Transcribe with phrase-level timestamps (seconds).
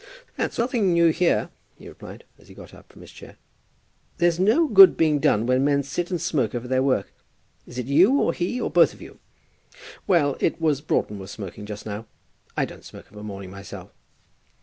[0.35, 3.35] "That's nothing new here," he replied, as he got up from his chair.
[4.17, 7.13] "There's no good being done when men sit and smoke over their work.
[7.67, 9.19] Is it you, or he, or both of you?"
[10.07, 12.07] "Well; it was Broughton was smoking just now.
[12.57, 13.91] I don't smoke of a morning myself."